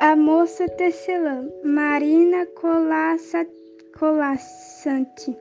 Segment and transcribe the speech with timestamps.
[0.00, 2.46] A moça tecelã, Marina
[3.98, 5.36] Colassante,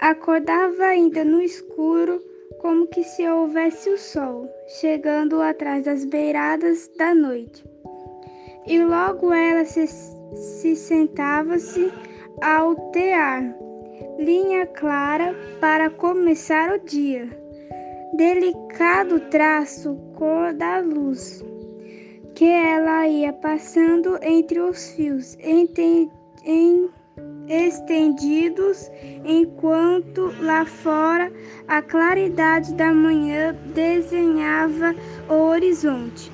[0.00, 2.22] acordava ainda no escuro,
[2.58, 4.48] como que se houvesse o sol,
[4.80, 7.62] chegando atrás das beiradas da noite.
[8.66, 11.92] E logo ela se, se sentava-se
[12.40, 13.54] ao tear,
[14.18, 17.28] linha clara para começar o dia.
[18.14, 21.44] Delicado traço, cor da luz
[22.34, 25.36] que ela ia passando entre os fios
[27.48, 28.90] estendidos,
[29.24, 31.32] enquanto lá fora
[31.66, 34.94] a claridade da manhã desenhava
[35.28, 36.30] o horizonte.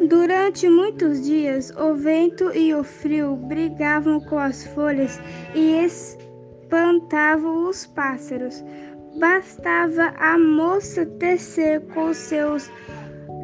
[0.00, 5.18] Durante muitos dias, o vento e o frio brigavam com as folhas
[5.54, 8.62] e espantavam os pássaros.
[9.18, 12.70] Bastava a moça tecer com seus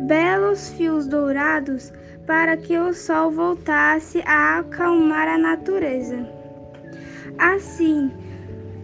[0.06, 1.92] belos fios dourados
[2.27, 6.27] para que o sol voltasse a acalmar a natureza.
[7.39, 8.11] Assim,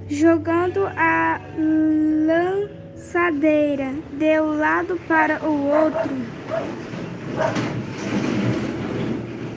[0.08, 1.40] jogando a
[2.26, 6.10] lançadeira de um lado para o outro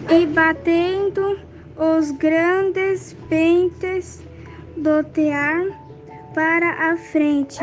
[0.09, 1.40] e batendo
[1.78, 4.22] os grandes pentes
[4.78, 5.66] do tear
[6.34, 7.59] para a frente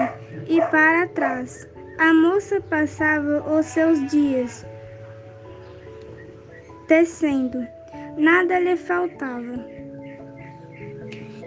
[0.49, 1.69] e para trás.
[1.99, 4.65] A moça passava os seus dias
[6.87, 7.67] tecendo,
[8.17, 9.67] nada lhe faltava.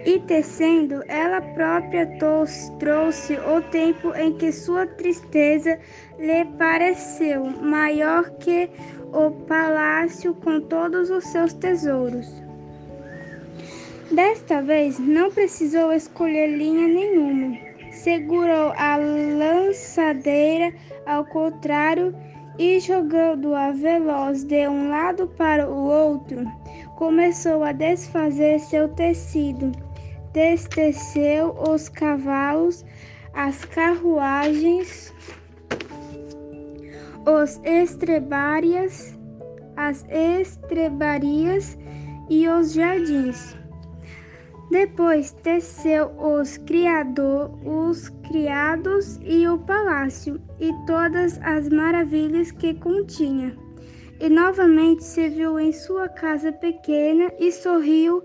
[0.06, 2.06] E tecendo, ela própria
[2.80, 5.80] trouxe o tempo em que sua tristeza
[6.20, 8.70] lhe pareceu maior que
[9.14, 12.28] o palácio com todos os seus tesouros.
[14.12, 17.71] Desta vez não precisou escolher linha nenhuma
[18.04, 20.74] segurou a lançadeira
[21.06, 22.16] ao contrário
[22.58, 26.46] e jogando-a veloz de um lado para o outro,
[26.96, 29.72] começou a desfazer seu tecido.
[30.34, 32.84] Desteceu os cavalos,
[33.34, 35.14] as carruagens,
[37.26, 39.18] os estrebárias,
[39.76, 41.78] as estrebarias
[42.30, 43.61] e os jardins.
[44.72, 53.54] Depois teceu os, criador, os criados e o palácio e todas as maravilhas que continha.
[54.22, 58.24] E novamente se viu em sua casa pequena e sorriu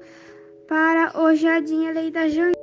[0.69, 2.56] para o jardim além da janela.